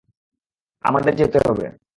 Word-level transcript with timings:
আমাদের 0.85 1.13
যেতে 1.15 1.37
হবে! 1.45 1.65